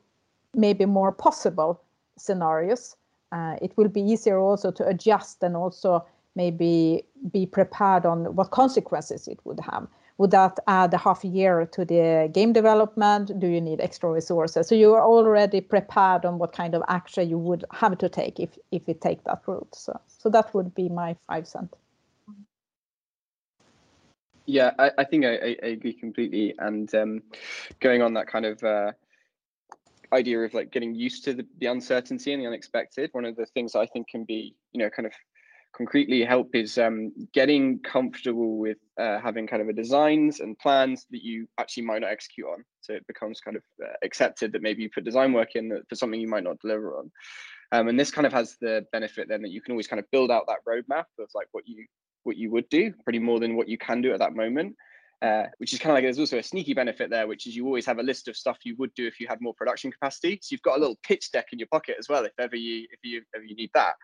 [0.54, 1.80] maybe more possible
[2.18, 2.96] scenarios,
[3.32, 8.50] uh, it will be easier also to adjust and also maybe be prepared on what
[8.50, 9.86] consequences it would have.
[10.18, 13.38] Would that add a half a year to the game development?
[13.38, 14.66] Do you need extra resources?
[14.66, 18.40] So you are already prepared on what kind of action you would have to take
[18.40, 19.74] if if you take that route.
[19.74, 21.76] So so that would be my five cent.
[24.46, 26.54] Yeah, I, I think I, I, agree completely.
[26.60, 27.22] And um,
[27.80, 28.92] going on that kind of uh,
[30.12, 33.46] idea of like getting used to the, the uncertainty and the unexpected one of the
[33.46, 35.12] things i think can be you know kind of
[35.76, 41.06] concretely help is um, getting comfortable with uh, having kind of a designs and plans
[41.10, 42.64] that you actually might not execute on.
[42.80, 45.94] So it becomes kind of uh, accepted that maybe you put design work in for
[45.94, 47.10] something you might not deliver on.
[47.72, 50.10] Um, and this kind of has the benefit then that you can always kind of
[50.10, 51.84] build out that roadmap of like what you
[52.22, 54.74] what you would do, pretty more than what you can do at that moment.
[55.22, 57.64] Uh, which is kind of like there's also a sneaky benefit there, which is you
[57.64, 60.38] always have a list of stuff you would do if you had more production capacity.
[60.42, 62.86] So you've got a little pitch deck in your pocket as well, if ever you
[62.90, 63.94] if you if you need that.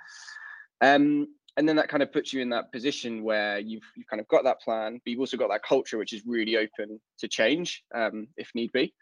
[0.81, 4.21] Um, and then that kind of puts you in that position where you've you've kind
[4.21, 7.29] of got that plan, but you've also got that culture which is really open to
[7.29, 8.95] change um, if need be.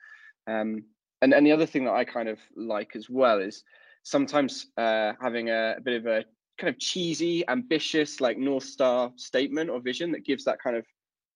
[0.48, 0.84] Um,
[1.22, 3.62] and and the other thing that I kind of like as well is
[4.02, 6.24] sometimes uh, having a, a, bit of a
[6.58, 10.84] kind of cheesy, ambitious like north star statement or vision that gives that kind of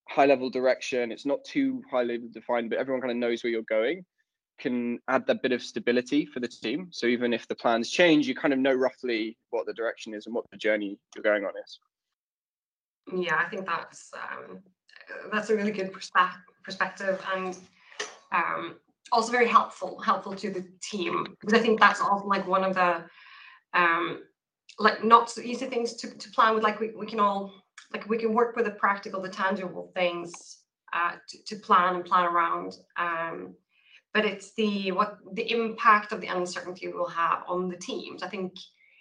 [0.09, 1.13] high level direction.
[1.13, 4.05] It's not too highly defined, but everyone kind of knows where you're going
[4.59, 6.89] can add that bit of stability for the team.
[6.91, 10.27] So even if the plans change, you kind of know roughly what the direction is
[10.27, 11.79] and what the journey you're going on is.
[13.13, 14.61] Yeah, I think that's um,
[15.33, 17.59] that's a really good perspe- perspective and
[18.33, 18.77] um,
[19.13, 22.75] also very helpful helpful to the team because I think that's also like one of
[22.75, 23.05] the
[23.75, 24.23] um,
[24.79, 26.63] like not so easy things to, to plan with.
[26.63, 27.53] Like we, we can all
[27.93, 30.59] like we can work with the practical, the tangible things
[30.93, 32.77] uh, to, to plan and plan around.
[32.97, 33.55] Um,
[34.13, 38.23] but it's the what the impact of the uncertainty will have on the teams.
[38.23, 38.53] I think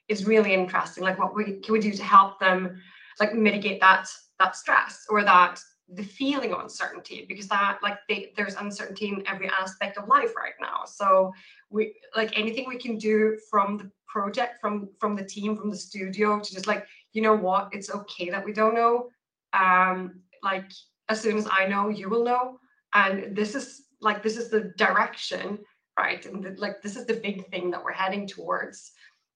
[0.09, 1.03] is really interesting.
[1.03, 2.81] Like what we can we do to help them
[3.19, 4.07] like mitigate that
[4.39, 9.23] that stress or that the feeling of uncertainty because that like they, there's uncertainty in
[9.27, 11.31] every aspect of life right now so
[11.69, 15.77] we like anything we can do from the project from from the team from the
[15.77, 17.69] studio to just like you know what?
[17.71, 19.09] It's okay that we don't know.
[19.53, 20.69] Um like
[21.09, 22.59] as soon as i know you will know.
[22.93, 25.59] And this is like this is the direction
[25.97, 26.25] right?
[26.25, 28.91] And the, like this is the big thing that we're heading towards.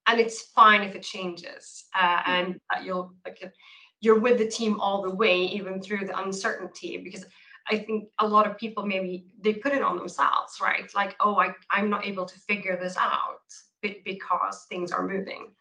[0.07, 3.43] And it's fine if it changes uh, and you'll like
[3.99, 7.25] you're with the team all the way even through the uncertainty because
[7.69, 10.89] i think a lot of people maybe they put it on themselves right?
[10.95, 13.41] Like oh I, i'm not able to figure this out
[13.81, 15.51] because things are moving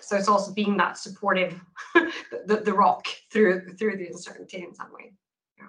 [0.00, 1.60] so it's also being that supportive
[1.94, 5.12] the, the rock through through the uncertainty in some way
[5.58, 5.64] Yeah.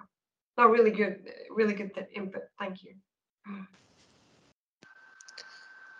[0.58, 2.42] no, really good, really good input.
[2.58, 2.94] Thank you.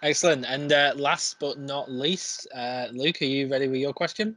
[0.03, 0.45] Excellent.
[0.47, 4.37] And uh, last but not least, uh, Luke, are you ready with your question?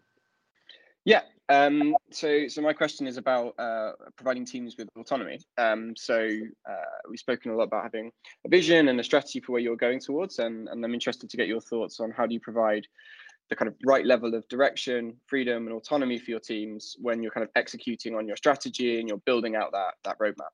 [1.06, 1.22] Yeah.
[1.50, 5.40] Um, so, so my question is about uh, providing teams with autonomy.
[5.58, 6.28] Um, so,
[6.70, 6.76] uh,
[7.10, 8.12] we've spoken a lot about having
[8.46, 11.38] a vision and a strategy for where you're going towards, and, and I'm interested to
[11.38, 12.88] get your thoughts on how do you provide
[13.50, 17.32] the kind of right level of direction, freedom, and autonomy for your teams when you're
[17.32, 20.54] kind of executing on your strategy and you're building out that that roadmap.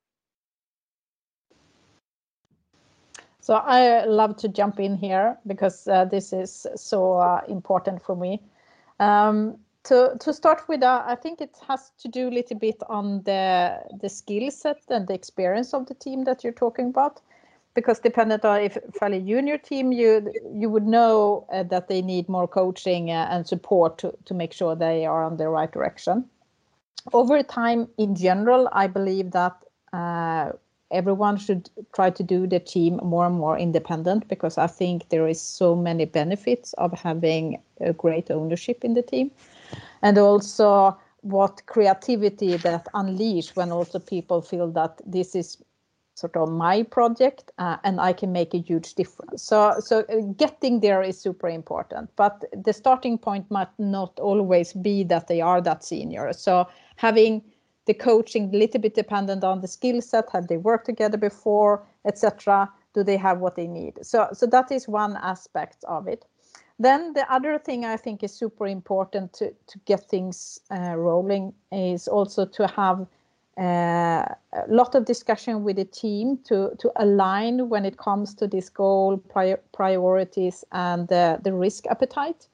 [3.39, 8.15] So I love to jump in here because uh, this is so uh, important for
[8.15, 8.39] me.
[8.99, 12.77] Um, to to start with, uh, I think it has to do a little bit
[12.87, 17.21] on the the skill set and the experience of the team that you're talking about
[17.73, 22.27] because dependent on if fairly junior team, you you would know uh, that they need
[22.27, 26.25] more coaching uh, and support to, to make sure they are on the right direction.
[27.13, 29.55] Over time, in general, I believe that
[29.93, 30.51] uh,
[30.91, 35.27] everyone should try to do the team more and more independent because I think there
[35.27, 39.31] is so many benefits of having a great ownership in the team,
[40.01, 45.57] and also what creativity that unleash when also people feel that this is
[46.21, 49.43] sort of my project uh, and I can make a huge difference.
[49.43, 54.73] So, so uh, getting there is super important, but the starting point might not always
[54.73, 56.31] be that they are that senior.
[56.33, 57.41] So having
[57.87, 61.83] the coaching a little bit dependent on the skill set, have they worked together before,
[62.05, 62.69] etc.
[62.93, 63.93] Do they have what they need?
[64.03, 66.25] So, so that is one aspect of it.
[66.77, 71.53] Then the other thing I think is super important to, to get things uh, rolling
[71.71, 73.07] is also to have
[73.57, 74.35] a
[74.67, 79.17] lot of discussion with the team to to align when it comes to this goal
[79.17, 82.47] prior, priorities and the, the risk appetite.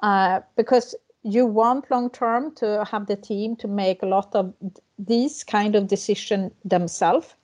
[0.00, 4.52] Uh, because you want long term to have the team to make a lot of
[4.98, 7.34] these kind of decision themselves.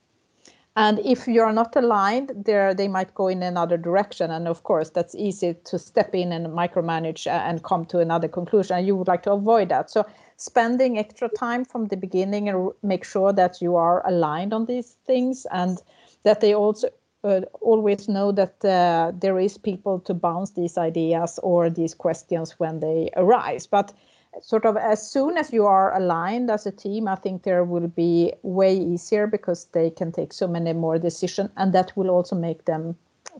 [0.77, 4.31] And if you're not aligned there they might go in another direction.
[4.31, 8.85] And of course that's easy to step in and micromanage and come to another conclusion.
[8.85, 9.89] You would like to avoid that.
[9.89, 10.05] So
[10.41, 14.97] spending extra time from the beginning and make sure that you are aligned on these
[15.05, 15.81] things and
[16.23, 16.89] that they also
[17.23, 22.59] uh, always know that uh, there is people to bounce these ideas or these questions
[22.59, 23.67] when they arise.
[23.67, 23.93] But
[24.41, 27.89] sort of as soon as you are aligned as a team i think there will
[27.89, 32.33] be way easier because they can take so many more decisions and that will also
[32.33, 32.95] make them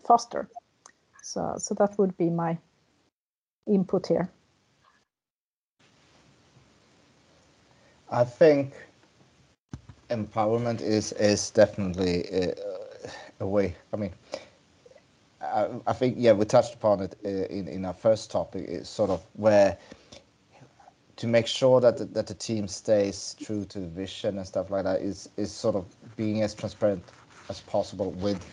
[0.06, 0.50] faster.
[1.24, 2.58] So so that would be my
[3.66, 4.30] input here
[8.12, 8.74] I think
[10.10, 12.52] empowerment is is definitely uh,
[13.40, 13.76] a way.
[13.94, 14.12] I mean,
[15.42, 18.66] I, I, think yeah, we touched upon it uh, in in our first topic.
[18.68, 19.78] Is sort of where
[21.16, 24.70] to make sure that the, that the team stays true to the vision and stuff
[24.70, 25.86] like that is is sort of
[26.18, 27.04] being as transparent
[27.48, 28.44] as possible with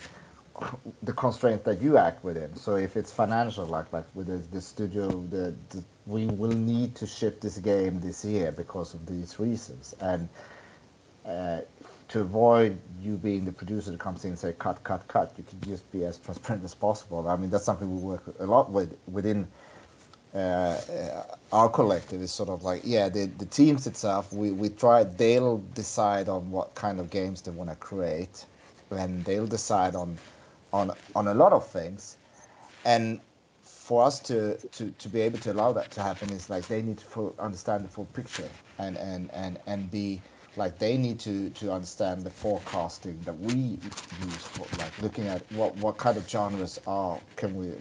[1.03, 2.55] the constraint that you act within.
[2.55, 6.95] So if it's financial, like like with the, the studio, the, the we will need
[6.95, 10.27] to ship this game this year because of these reasons, and
[11.25, 11.61] uh,
[12.09, 15.43] to avoid you being the producer that comes in and say cut, cut, cut, you
[15.43, 17.27] can just be as transparent as possible.
[17.27, 19.47] I mean, that's something we work a lot with within
[20.33, 20.77] uh,
[21.53, 22.21] our collective.
[22.21, 25.03] Is sort of like, yeah, the the teams itself, we we try.
[25.03, 28.45] They'll decide on what kind of games they want to create,
[28.89, 30.17] and they'll decide on
[30.73, 32.17] on on a lot of things,
[32.85, 33.21] and
[33.63, 36.81] for us to, to, to be able to allow that to happen is like they
[36.81, 38.47] need to full, understand the full picture
[38.77, 40.21] and, and, and, and be
[40.55, 45.41] like they need to to understand the forecasting that we use for like looking at
[45.51, 47.71] what what kind of genres are can we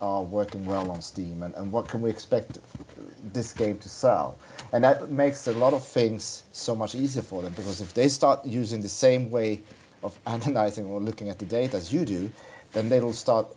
[0.00, 2.58] are working well on steam and, and what can we expect
[3.32, 4.38] this game to sell.
[4.72, 8.08] And that makes a lot of things so much easier for them because if they
[8.08, 9.60] start using the same way
[10.02, 12.30] of analyzing or looking at the data as you do
[12.72, 13.54] then they'll start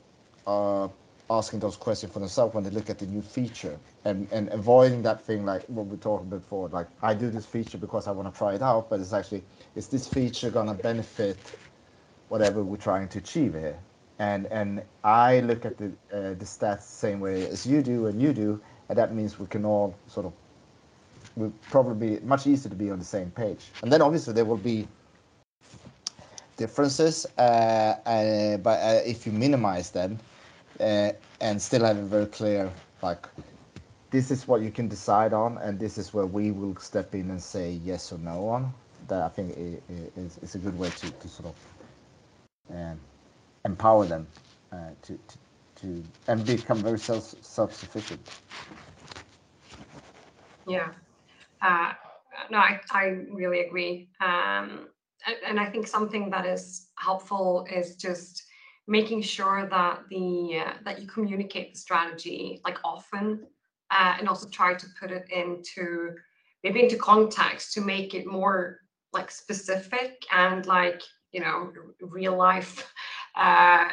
[0.47, 0.87] uh,
[1.29, 5.01] asking those questions for themselves when they look at the new feature and, and avoiding
[5.01, 8.11] that thing like what we talked about before like i do this feature because i
[8.11, 9.43] want to try it out but it's actually
[9.75, 11.37] is this feature going to benefit
[12.29, 13.77] whatever we're trying to achieve here?
[14.19, 18.07] And and i look at the uh, the stats the same way as you do
[18.07, 20.33] and you do and that means we can all sort of
[21.35, 23.67] will probably be much easier to be on the same page.
[23.81, 24.87] And then obviously there will be
[26.61, 27.41] differences uh,
[28.15, 30.19] uh, but uh, if you minimize them
[30.79, 33.27] uh, and still have a very clear like
[34.11, 37.29] this is what you can decide on and this is where we will step in
[37.31, 38.73] and say yes or no on
[39.07, 39.47] that i think
[40.17, 41.55] is, is a good way to, to sort of
[42.75, 42.99] um,
[43.65, 44.27] empower them
[44.71, 45.37] uh, to, to,
[45.81, 48.41] to and become very self self-sufficient.
[50.67, 50.89] Yeah.
[51.61, 51.93] Uh,
[52.51, 54.09] no I, I really agree.
[54.21, 54.90] Um,
[55.47, 58.43] and, i think something that is helpful is just
[58.87, 63.45] making sure that the uh, that you communicate the strategy like often
[63.91, 66.15] uh, and also try to put it into
[66.63, 68.79] maybe into context to make it more
[69.13, 71.01] like specific and like
[71.31, 72.91] you know real life
[73.35, 73.87] uh,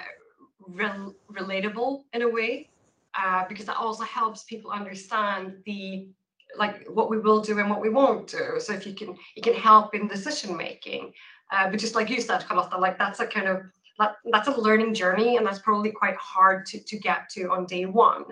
[0.67, 2.71] rel- relatable in a way
[3.19, 6.09] uh, because that also helps people understand the
[6.57, 8.59] like what we will do and what we won't do.
[8.59, 11.13] So if you can it can help in decision making
[11.51, 13.63] uh, but just like you said Carlotta, like that's a kind of
[13.99, 17.67] that, that's a learning journey and that's probably quite hard to, to get to on
[17.67, 18.25] day one.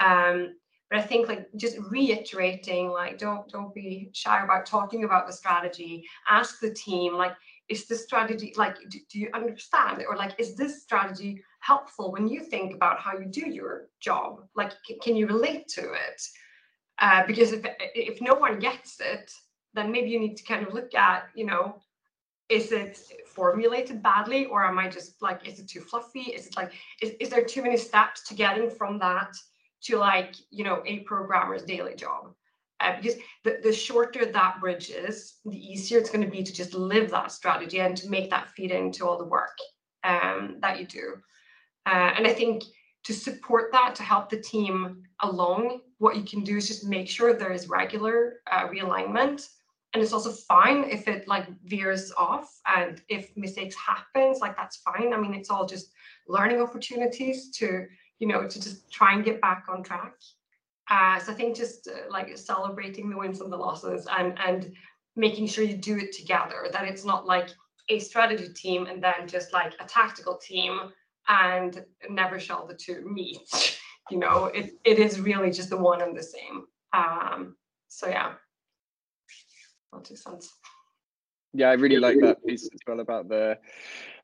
[0.00, 0.56] Um,
[0.90, 5.32] but i think like just reiterating like don't don't be shy about talking about the
[5.32, 6.04] strategy.
[6.28, 7.34] Ask the team like
[7.68, 10.04] is this strategy like do, do you understand?
[10.08, 14.40] Or like is this strategy helpful when you think about how you do your job?
[14.56, 16.20] Like c- can you relate to it
[17.00, 19.32] uh, because if if no one gets it
[19.74, 21.80] then maybe you need to kind of look at you know
[22.50, 26.20] is it formulated badly or am i just like is it too fluffy?
[26.20, 29.32] Is it like is, is there too many steps to getting from that
[29.84, 32.34] to like you know a programmer's daily job?
[32.80, 36.52] Uh, because the, the shorter that bridge is the easier it's going to be to
[36.52, 39.56] just live that strategy and to make that feed into all the work
[40.02, 41.14] um, that you do.
[41.86, 42.62] Uh, and i think
[43.04, 47.08] to support that to help the team along what you can do is just make
[47.08, 49.46] sure there is regular uh, realignment.
[49.92, 54.78] And it's also fine if it like veers off and if mistakes happens like that's
[54.78, 55.12] fine.
[55.12, 55.92] I mean it's all just
[56.26, 57.86] learning opportunities to
[58.18, 60.14] you know to just try and get back on track.
[60.90, 64.72] Uh, so i think just uh, like celebrating the wins and the losses and and
[65.14, 67.48] making sure you do it together that it's not like
[67.90, 70.90] a strategy team and then just like a tactical team
[71.28, 73.78] and never shall the two meet
[74.10, 77.56] you know it, it is really just the one and the same um
[77.88, 78.32] so yeah
[79.92, 80.54] that makes sense.
[81.52, 83.58] Yeah, I really like that piece as well about the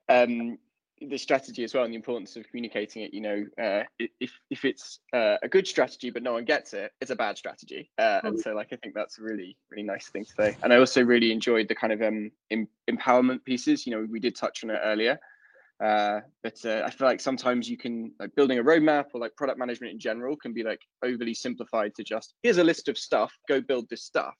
[0.08, 0.58] um,
[1.00, 3.12] the strategy as well and the importance of communicating it.
[3.12, 6.92] You know, uh, if if it's uh, a good strategy but no one gets it,
[7.00, 7.90] it's a bad strategy.
[7.98, 8.42] Uh, and mm.
[8.42, 10.56] so, like, I think that's a really really nice thing to say.
[10.62, 13.86] And I also really enjoyed the kind of um, em- empowerment pieces.
[13.86, 15.18] You know, we did touch on it earlier.
[15.82, 19.36] Uh, but uh, I feel like sometimes you can like building a roadmap or like
[19.36, 22.96] product management in general can be like overly simplified to just here's a list of
[22.96, 24.34] stuff, go build this stuff.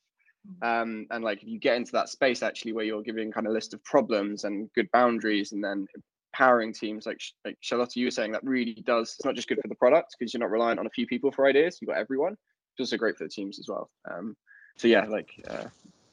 [0.62, 3.53] Um, and like if you get into that space actually where you're giving kind of
[3.53, 5.87] list of problems and good boundaries and then
[6.32, 9.59] empowering teams like like Charlotte, you were saying that really does it's not just good
[9.61, 11.97] for the product because you're not reliant on a few people for ideas you've got
[11.97, 14.37] everyone it's also great for the teams as well um,
[14.76, 15.64] so yeah, like uh,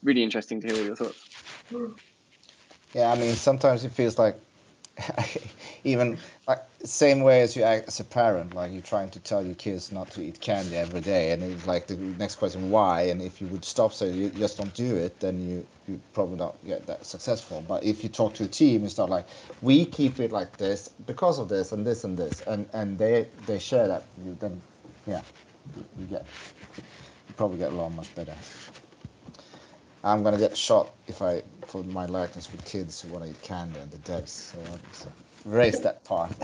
[0.02, 1.28] really interesting to hear your thoughts.
[2.94, 4.38] Yeah, I mean, sometimes it feels like
[5.84, 9.44] even like same way as you act as a parent, like you're trying to tell
[9.44, 13.02] your kids not to eat candy every day, and it's like the next question, why?
[13.02, 16.36] And if you would stop saying you just don't do it, then you you probably
[16.36, 17.62] not get that successful.
[17.62, 19.26] But if you talk to a team and start like,
[19.62, 23.28] we keep it like this because of this and this and this, and and they
[23.46, 24.62] they share that, you then
[25.06, 25.22] yeah,
[25.76, 26.26] you, you get
[27.28, 28.36] you probably get along much better.
[30.04, 33.90] I'm gonna get shot if I put my likeness with kids to eat candy and
[33.90, 34.28] the devs.
[34.28, 36.30] So I'll erase that part.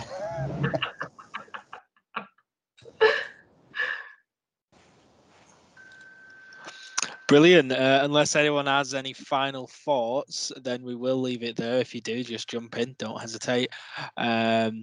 [7.28, 7.70] Brilliant.
[7.70, 11.78] Uh, unless anyone has any final thoughts, then we will leave it there.
[11.78, 12.96] If you do, just jump in.
[12.98, 13.68] Don't hesitate.
[14.16, 14.82] Um,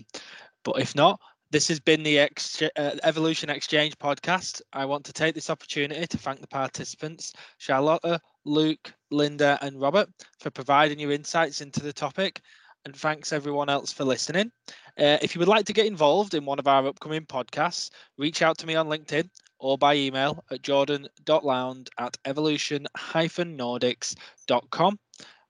[0.63, 1.19] but if not,
[1.51, 4.61] this has been the Ex- uh, Evolution Exchange podcast.
[4.73, 10.09] I want to take this opportunity to thank the participants, Charlotta, Luke, Linda, and Robert,
[10.39, 12.41] for providing your insights into the topic.
[12.85, 14.51] And thanks everyone else for listening.
[14.97, 18.41] Uh, if you would like to get involved in one of our upcoming podcasts, reach
[18.41, 19.29] out to me on LinkedIn
[19.59, 24.99] or by email at jordan.lound at evolution-nordics.com.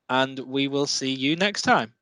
[0.10, 1.94] And we will see you next time.